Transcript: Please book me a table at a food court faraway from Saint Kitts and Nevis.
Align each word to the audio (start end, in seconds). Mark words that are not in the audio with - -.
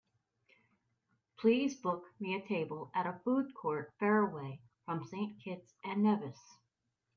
Please 1.37 1.75
book 1.75 2.05
me 2.19 2.33
a 2.33 2.41
table 2.47 2.89
at 2.95 3.05
a 3.05 3.19
food 3.23 3.53
court 3.53 3.93
faraway 3.99 4.59
from 4.83 5.03
Saint 5.05 5.39
Kitts 5.43 5.75
and 5.83 6.01
Nevis. 6.01 6.39